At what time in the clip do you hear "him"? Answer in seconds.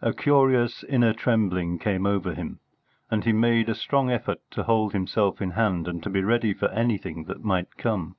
2.34-2.58